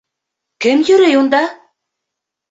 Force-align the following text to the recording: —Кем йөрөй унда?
—Кем 0.65 0.77
йөрөй 0.87 1.17
унда? 1.19 1.43